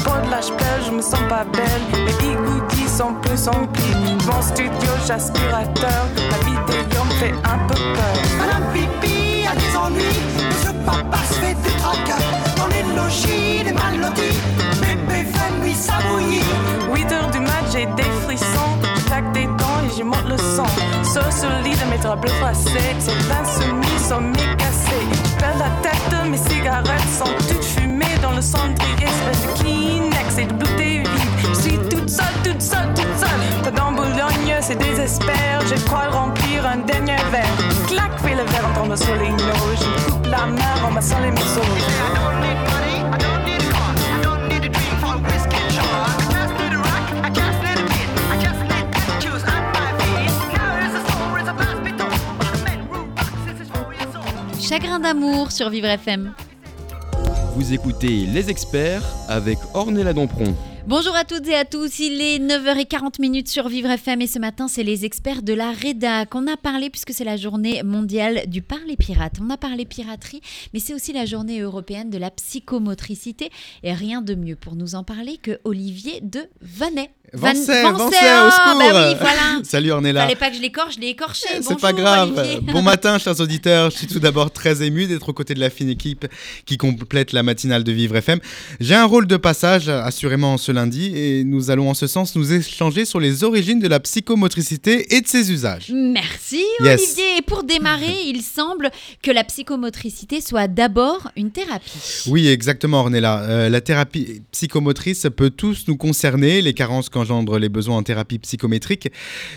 [0.04, 2.06] Pour de la pleure, je me sens pas belle.
[2.06, 4.16] Les bigoudis sont plus remplis.
[4.26, 6.06] Mon studio, j'aspirateur.
[6.30, 8.16] La vidéo me fait un peu peur.
[8.40, 10.22] Madame Pipi a des ennuis.
[10.50, 12.24] Monsieur Papa se fait des tracas.
[12.58, 14.38] Dans les logis, les mal lotis.
[14.82, 16.44] Bébé fait lui s'abouillir.
[16.94, 18.78] 8 heures du mat, j'ai des frissons.
[18.96, 20.66] Je claque des dents et j'y monte le son.
[21.04, 22.96] Sur ce lit de mes draps bleus froissés.
[23.00, 25.06] C'est l'insoumis, sont mes cassés.
[25.26, 27.81] Je perds la tête, mes cigarettes sont toutes fumées
[28.22, 29.06] dans le cendrier.
[29.06, 31.50] Espèce de Kleenex et de bouteilles vides.
[31.50, 33.64] Je suis toute seule, toute seule, toute seule.
[33.64, 35.60] Pas dans Boulogne, c'est désespère.
[35.70, 37.46] De quoi remplir un dernier verre.
[37.88, 39.76] Clac, fais le verre en tombant sur les noix.
[39.76, 41.62] Je coupe la main en massant les morceaux.
[54.62, 56.34] Chagrin d'amour sur Vivre FM.
[57.54, 60.56] Vous écoutez Les Experts avec Ornella Dampron.
[60.88, 64.40] Bonjour à toutes et à tous, il est 9h40 minutes sur Vivre FM et ce
[64.40, 68.44] matin c'est les experts de la REDA qu'on a parlé puisque c'est la journée mondiale
[68.48, 69.40] du parler pirate.
[69.42, 70.40] On a parlé piraterie
[70.74, 73.50] mais c'est aussi la journée européenne de la psychomotricité
[73.84, 77.12] et rien de mieux pour nous en parler que Olivier de Vanet.
[77.34, 79.42] Van- Vancey, Vancey, Vancey, oh, au secours bah oui, voilà.
[79.64, 80.22] Salut Ornella.
[80.24, 81.48] Fallait pas que je l'écorche, je l'ai écorché.
[81.50, 82.34] C'est Bonjour, pas grave.
[82.38, 82.60] Olivier.
[82.74, 83.90] Bon matin, chers auditeurs.
[83.90, 86.28] Je suis tout d'abord très ému d'être aux côtés de la fine équipe
[86.66, 88.40] qui complète la matinale de Vivre FM.
[88.82, 92.52] J'ai un rôle de passage, assurément, ce lundi, et nous allons en ce sens nous
[92.52, 95.90] échanger sur les origines de la psychomotricité et de ses usages.
[95.94, 97.00] Merci Yes.
[97.02, 97.38] Olivier.
[97.38, 101.92] Et pour démarrer, il semble que la psychomotricité soit d'abord une thérapie.
[102.28, 103.40] Oui, exactement, Ornella.
[103.44, 106.62] Euh, la thérapie psychomotrice peut tous nous concerner.
[106.62, 109.10] Les carences qu'engendrent les besoins en thérapie psychométrique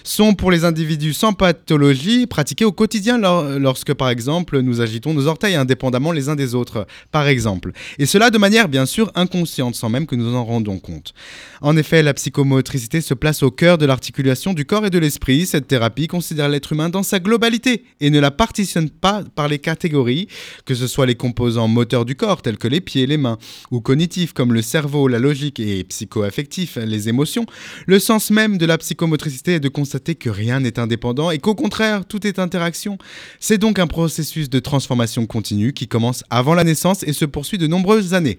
[0.02, 5.14] sont pour les individus sans pathologie pratiqués au quotidien lor- lorsque par exemple nous agitons
[5.14, 7.72] nos orteils indépendamment les uns des autres, par exemple.
[7.98, 11.14] Et cela de manière bien sûr inconsciente sans même que nous en rendons compte.
[11.60, 15.46] En effet, la psychomotricité se place au cœur de l'articulation du corps et de l'esprit.
[15.46, 19.58] Cette thérapie considère l'être humain dans sa globalité et ne la partitionne pas par les
[19.58, 20.28] catégories,
[20.66, 23.38] que ce soit les composants moteurs du corps tels que les pieds, les mains,
[23.70, 27.46] ou cognitifs comme le cerveau, la logique et psychoaffectifs, les émotions.
[27.86, 31.54] Le sens même de la psychomotricité est de constater que rien n'est indépendant et qu'au
[31.54, 32.98] contraire, tout est interaction.
[33.40, 37.58] C'est donc un processus de transformation continue qui commence avant la naissance et se poursuit
[37.58, 38.38] de nombreuses années.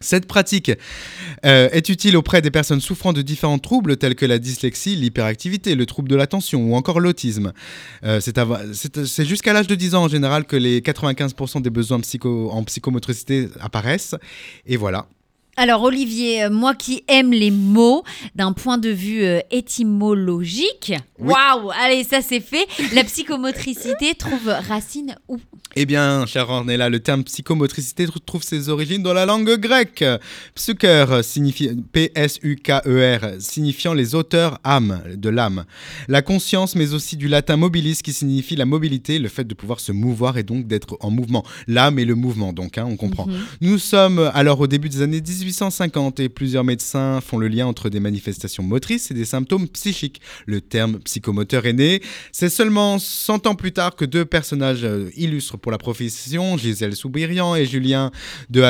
[0.00, 0.70] Cette pratique
[1.46, 5.74] euh, est utile auprès des personnes souffrant de différents troubles tels que la dyslexie, l'hyperactivité,
[5.74, 7.52] le trouble de l'attention ou encore l'autisme.
[8.04, 12.50] Euh, c'est jusqu'à l'âge de 10 ans en général que les 95% des besoins psycho-
[12.50, 14.14] en psychomotricité apparaissent.
[14.66, 15.06] Et voilà.
[15.56, 18.02] Alors Olivier, euh, moi qui aime les mots
[18.34, 22.66] d'un point de vue euh, étymologique, waouh, allez ça c'est fait.
[22.92, 25.38] La psychomotricité trouve racine où?
[25.76, 30.04] Eh bien, cher Ornella, le terme psychomotricité tr- trouve ses origines dans la langue grecque.
[30.54, 35.64] Psyker signifie P-S-U-K-E-R, signifiant les auteurs âme, de l'âme.
[36.08, 39.80] La conscience, mais aussi du latin mobilis, qui signifie la mobilité, le fait de pouvoir
[39.80, 41.44] se mouvoir et donc d'être en mouvement.
[41.66, 43.26] L'âme et le mouvement, donc, hein, on comprend.
[43.26, 43.40] Mhm.
[43.60, 47.90] Nous sommes alors au début des années 1850 et plusieurs médecins font le lien entre
[47.90, 50.20] des manifestations motrices et des symptômes psychiques.
[50.46, 52.02] Le terme psychomoteur est né.
[52.32, 56.96] C'est seulement 100 ans plus tard que deux personnages euh, illustres pour la profession, Gisèle
[56.96, 58.10] Soubirian et Julien
[58.50, 58.62] de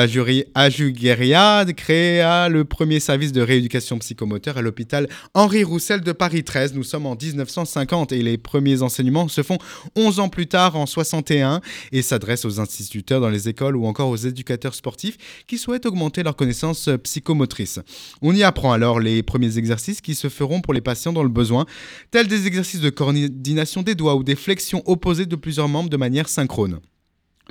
[0.55, 6.73] Ajugueria, créa le premier service de rééducation psychomoteur à l'hôpital Henri Roussel de Paris 13.
[6.73, 9.57] Nous sommes en 1950 et les premiers enseignements se font
[9.95, 11.61] 11 ans plus tard en 61
[11.91, 15.17] et s'adressent aux instituteurs dans les écoles ou encore aux éducateurs sportifs
[15.47, 17.79] qui souhaitent augmenter leurs connaissances euh, psychomotrices.
[18.21, 21.29] On y apprend alors les premiers exercices qui se feront pour les patients dans le
[21.29, 21.65] besoin,
[22.11, 25.97] tels des exercices de coordination des doigts ou des flexions opposées de plusieurs membres de
[25.97, 26.79] manière synchrone.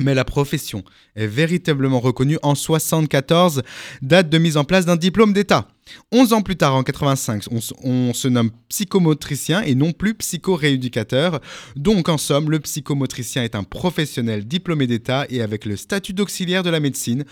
[0.00, 0.82] Mais la profession
[1.14, 3.62] est véritablement reconnue en 74,
[4.02, 5.68] date de mise en place d'un diplôme d'État.
[6.12, 11.40] 11 ans plus tard, en 85, on, on se nomme psychomotricien et non plus psychorééducateur.
[11.76, 16.62] Donc, en somme, le psychomotricien est un professionnel diplômé d'État et avec le statut d'auxiliaire
[16.62, 17.24] de la médecine.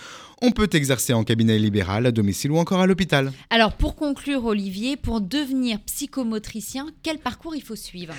[0.42, 3.32] On peut exercer en cabinet libéral, à domicile ou encore à l'hôpital.
[3.50, 8.14] Alors pour conclure Olivier, pour devenir psychomotricien, quel parcours il faut suivre?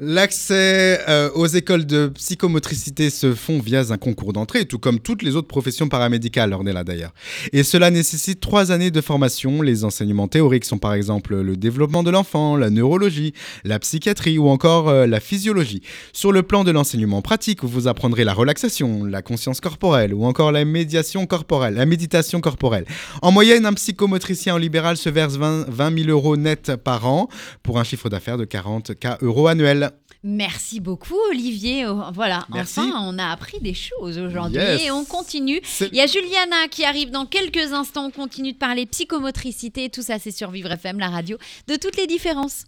[0.00, 5.22] L'accès euh, aux écoles de psychomotricité se font via un concours d'entrée, tout comme toutes
[5.22, 7.14] les autres professions paramédicales, Ornella d'ailleurs.
[7.52, 9.62] Et cela nécessite trois années de formation.
[9.62, 14.48] Les enseignements théoriques sont par exemple le développement de l'enfant, la neurologie, la psychiatrie ou
[14.48, 15.82] encore euh, la physiologie.
[16.12, 20.50] Sur le plan de l'enseignement pratique, vous apprendrez la relaxation, la conscience corporelle ou encore
[20.50, 22.86] la médiation corporelle, la méditation corporelle.
[23.22, 27.28] En moyenne, un psychomotricien en libéral se verse 20, 20 000 euros net par an
[27.62, 29.84] pour un chiffre d'affaires de 40 K euros annuels.
[30.26, 31.86] Merci beaucoup Olivier.
[31.86, 32.80] Oh, Voilà, Merci.
[32.80, 34.82] enfin on a appris des choses aujourd'hui Yes.
[34.82, 35.60] et on continue.
[35.80, 38.06] Il y a Juliana qui arrive dans quelques instants.
[38.06, 39.90] On continue de parler psychomotricité.
[39.90, 41.36] Tout ça c'est sur Vivre FM, la radio
[41.68, 42.64] de toutes les différences.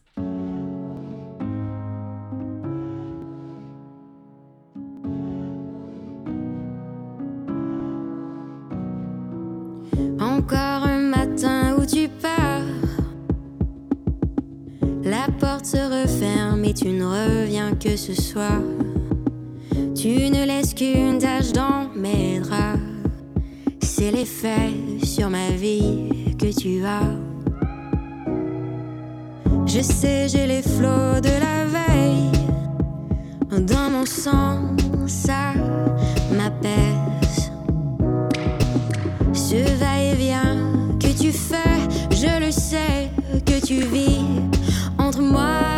[10.20, 12.62] Encore un matin où tu pars.
[15.04, 16.45] La porte se referme
[16.76, 18.60] tu ne reviens que ce soir.
[19.94, 22.78] Tu ne laisses qu'une tache dans mes draps.
[23.80, 27.16] C'est l'effet sur ma vie que tu as.
[29.66, 32.30] Je sais, j'ai les flots de la veille
[33.64, 35.54] dans mon sang, ça
[36.30, 37.50] m'apaise.
[39.32, 40.58] Ce va-et-vient
[41.00, 43.10] que tu fais, je le sais
[43.46, 44.20] que tu vis
[44.98, 45.75] entre moi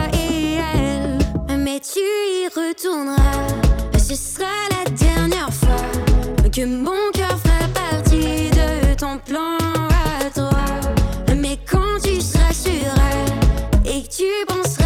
[1.92, 3.48] tu y retourneras,
[3.98, 9.56] ce sera la dernière fois que mon cœur fera partie de ton plan
[10.20, 10.50] à toi.
[11.36, 14.77] Mais quand tu seras elle et que tu penseras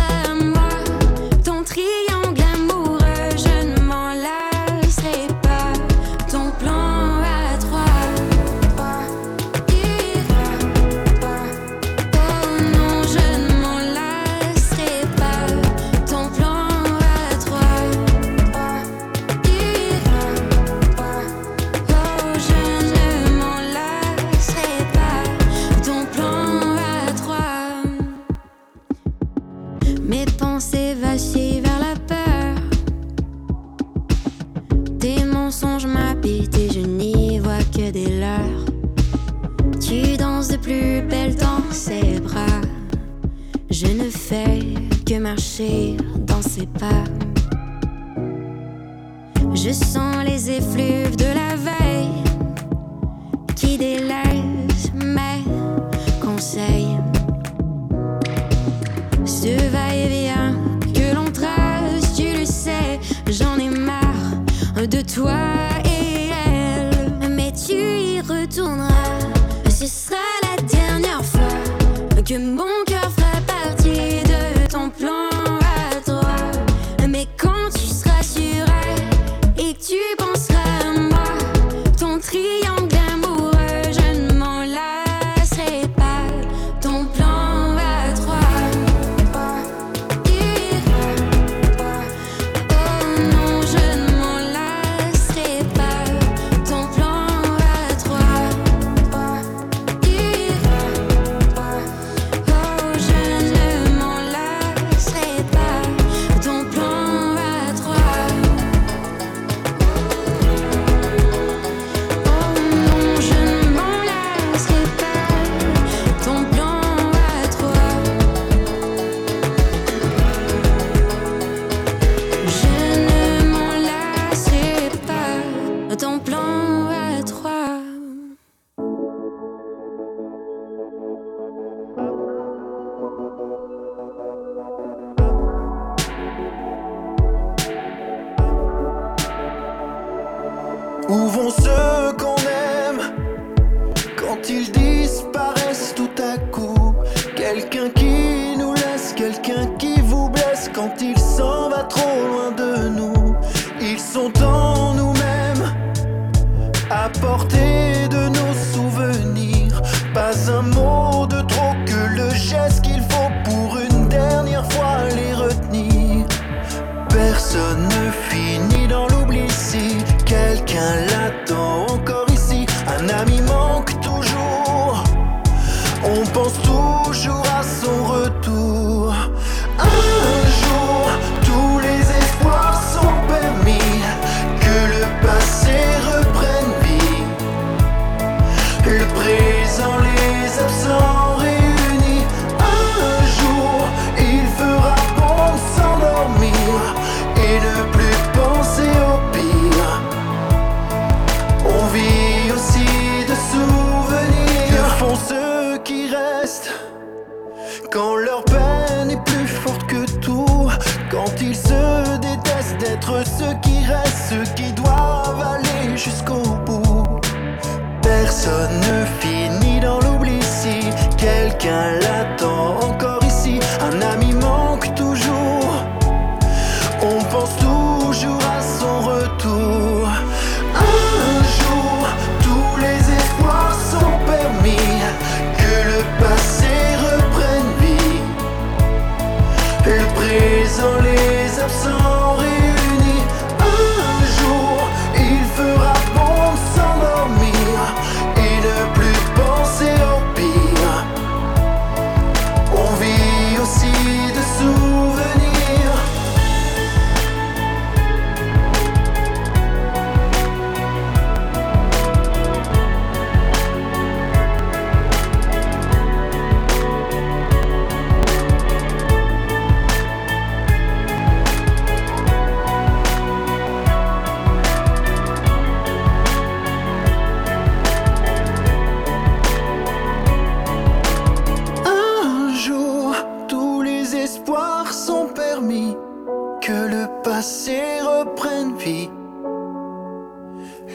[287.03, 289.11] le passé reprenne vie.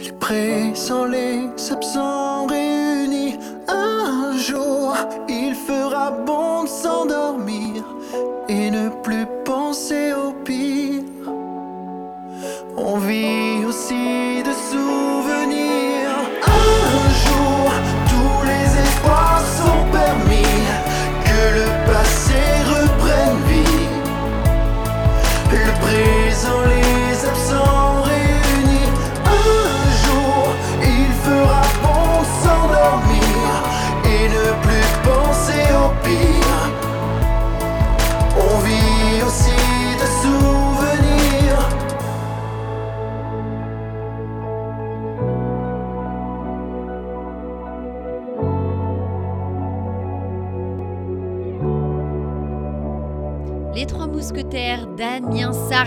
[0.03, 3.35] Les présents, les absents réunis.
[3.67, 4.95] Un jour,
[5.27, 7.83] il fera bon de s'endormir
[8.47, 11.03] et ne plus penser au pire.
[12.77, 13.46] On vit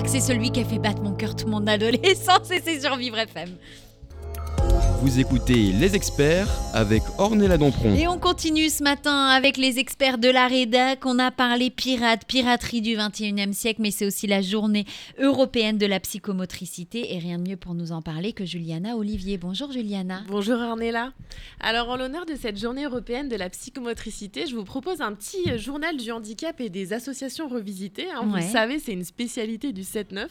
[0.06, 3.18] C'est celui qui a fait battre mon cœur toute mon adolescence et c'est sur Vivre
[3.18, 3.56] FM.
[5.02, 7.94] Vous écoutez Les Experts avec Ornella Dompron.
[7.94, 11.06] Et on continue ce matin avec les experts de la rédac.
[11.06, 14.84] On a parlé pirates, piraterie du 21e siècle, mais c'est aussi la journée
[15.18, 17.14] européenne de la psychomotricité.
[17.14, 19.38] Et rien de mieux pour nous en parler que Juliana Olivier.
[19.38, 20.22] Bonjour Juliana.
[20.28, 21.12] Bonjour Ornella.
[21.60, 25.56] Alors en l'honneur de cette journée européenne de la psychomotricité, je vous propose un petit
[25.58, 28.08] journal du handicap et des associations revisitées.
[28.14, 28.20] hein.
[28.24, 28.42] Vous Ouais.
[28.44, 30.28] le savez, c'est une spécialité du 7-9.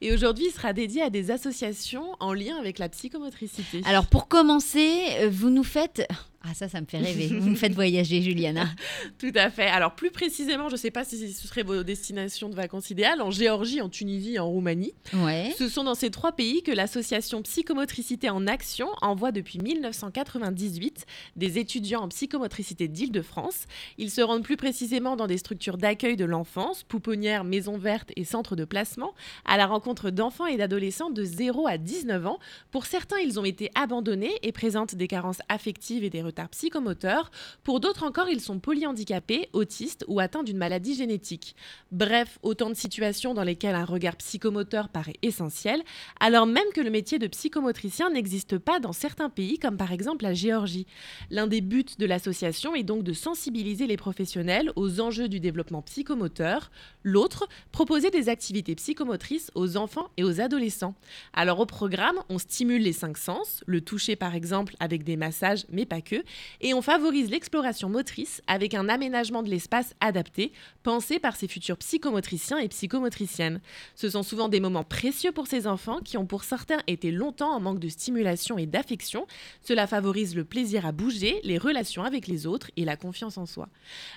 [0.00, 3.80] Et aujourd'hui, il sera dédié à des associations en lien avec la psychomotricité.
[3.86, 6.06] Alors pour commencer, euh, vous nous faites...
[6.50, 7.26] Ah ça, ça me fait rêver.
[7.26, 8.68] Vous nous faites voyager Juliana.
[9.18, 9.66] Tout à fait.
[9.66, 13.20] Alors plus précisément, je ne sais pas si ce serait vos destinations de vacances idéales,
[13.20, 14.94] en Géorgie, en Tunisie, et en Roumanie.
[15.12, 15.52] Ouais.
[15.58, 21.04] Ce sont dans ces trois pays que l'association Psychomotricité en Action envoie depuis 1998
[21.36, 23.66] des étudiants en psychomotricité d'Île-de-France.
[23.98, 28.24] Ils se rendent plus précisément dans des structures d'accueil de l'enfance, pouponnières, maisons vertes et
[28.24, 29.12] centres de placement,
[29.44, 32.38] à la rencontre d'enfants et d'adolescents de 0 à 19 ans.
[32.70, 37.32] Pour certains, ils ont été abandonnés et présentent des carences affectives et des retards psychomoteurs.
[37.64, 41.56] Pour d'autres encore, ils sont polyhandicapés, autistes ou atteints d'une maladie génétique.
[41.90, 45.82] Bref, autant de situations dans lesquelles un regard psychomoteur paraît essentiel,
[46.20, 50.22] alors même que le métier de psychomotricien n'existe pas dans certains pays, comme par exemple
[50.22, 50.86] la Géorgie.
[51.30, 55.82] L'un des buts de l'association est donc de sensibiliser les professionnels aux enjeux du développement
[55.82, 56.70] psychomoteur,
[57.02, 60.94] l'autre, proposer des activités psychomotrices aux enfants et aux adolescents.
[61.32, 65.64] Alors au programme, on stimule les cinq sens, le toucher par exemple avec des massages,
[65.70, 66.22] mais pas que,
[66.60, 70.52] et on favorise l'exploration motrice avec un aménagement de l'espace adapté,
[70.82, 73.60] pensé par ces futurs psychomotriciens et psychomotriciennes.
[73.94, 77.54] Ce sont souvent des moments précieux pour ces enfants qui ont pour certains été longtemps
[77.54, 79.26] en manque de stimulation et d'affection.
[79.62, 83.46] Cela favorise le plaisir à bouger, les relations avec les autres et la confiance en
[83.46, 83.68] soi.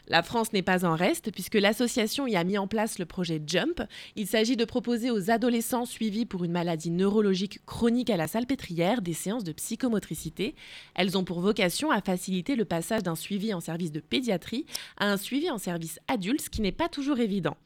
[0.07, 3.41] La France n'est pas en reste puisque l'association y a mis en place le projet
[3.45, 3.82] Jump.
[4.16, 9.01] Il s'agit de proposer aux adolescents suivis pour une maladie neurologique chronique à la salpêtrière
[9.01, 10.55] des séances de psychomotricité.
[10.95, 14.66] Elles ont pour vocation à faciliter le passage d'un suivi en service de pédiatrie
[14.97, 17.58] à un suivi en service adulte, ce qui n'est pas toujours évident.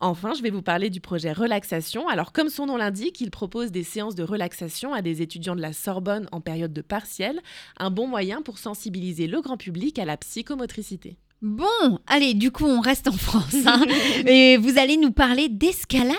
[0.00, 2.08] Enfin, je vais vous parler du projet Relaxation.
[2.08, 5.60] Alors, comme son nom l'indique, il propose des séances de relaxation à des étudiants de
[5.60, 7.40] la Sorbonne en période de partiel,
[7.78, 11.16] un bon moyen pour sensibiliser le grand public à la psychomotricité.
[11.40, 13.54] Bon, allez, du coup, on reste en France.
[13.64, 13.84] hein.
[14.26, 16.16] Et vous allez nous parler d'escalade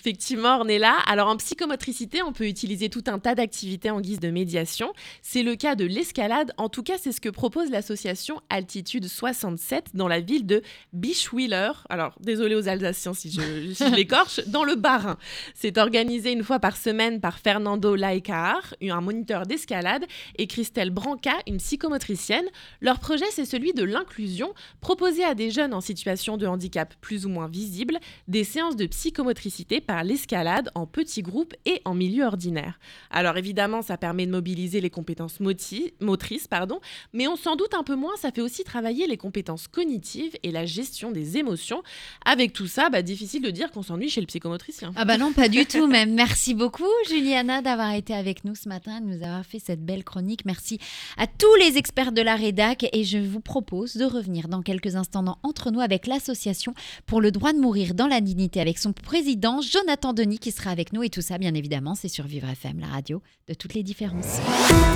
[0.00, 0.96] Effectivement, on est là.
[1.06, 4.94] Alors en psychomotricité, on peut utiliser tout un tas d'activités en guise de médiation.
[5.20, 6.54] C'est le cas de l'escalade.
[6.56, 10.62] En tout cas, c'est ce que propose l'association Altitude 67 dans la ville de
[10.94, 11.72] Bischwiller.
[11.90, 13.40] Alors désolé aux Alsaciens si je,
[13.74, 15.18] si je l'écorche, dans le Bas-Rhin.
[15.54, 20.06] C'est organisé une fois par semaine par Fernando Laekar, un moniteur d'escalade,
[20.38, 22.46] et Christelle Branca, une psychomotricienne.
[22.80, 27.26] Leur projet, c'est celui de l'inclusion, proposer à des jeunes en situation de handicap plus
[27.26, 27.98] ou moins visible
[28.28, 32.78] des séances de psychomotricité par l'escalade en petits groupes et en milieu ordinaire.
[33.10, 36.80] Alors évidemment, ça permet de mobiliser les compétences motrices, pardon,
[37.12, 40.50] mais on s'en doute un peu moins, ça fait aussi travailler les compétences cognitives et
[40.50, 41.82] la gestion des émotions.
[42.24, 44.92] Avec tout ça, bah, difficile de dire qu'on s'ennuie chez le psychomotricien.
[44.96, 46.14] Ah bah non, pas du tout même.
[46.14, 50.04] Merci beaucoup Juliana d'avoir été avec nous ce matin, de nous avoir fait cette belle
[50.04, 50.44] chronique.
[50.44, 50.78] Merci
[51.16, 54.94] à tous les experts de la rédac et je vous propose de revenir dans quelques
[54.94, 56.74] instants dans Entre nous avec l'association
[57.06, 60.70] pour le droit de mourir dans la dignité avec son président Jonathan Denis qui sera
[60.70, 63.74] avec nous et tout ça bien évidemment c'est sur Vivre FM, la radio de toutes
[63.74, 64.38] les différences.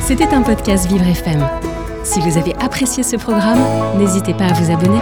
[0.03, 1.45] C'était un podcast Vivre FM.
[2.05, 5.01] Si vous avez apprécié ce programme, n'hésitez pas à vous abonner.